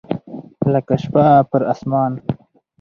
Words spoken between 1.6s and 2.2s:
اسمان